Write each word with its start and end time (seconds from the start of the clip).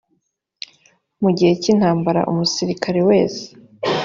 mu 1.21 1.29
gihe 1.37 1.53
cy 1.61 1.69
intambara 1.73 2.21
umusirikare 2.31 2.99
wese 3.09 3.43